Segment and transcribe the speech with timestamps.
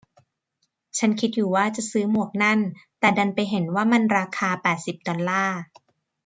[0.97, 2.59] ฉันคิดอยู่ว่าจะซื้อหมวกนั่น
[2.99, 5.59] แต่ดันไปเห็นว่ามันราคาแปดสิบดอลลาร์